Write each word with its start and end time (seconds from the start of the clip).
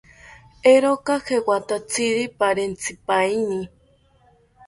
¿Eeroka 0.71 1.13
jewatatziri 1.27 2.23
perentzipaeni? 2.39 3.59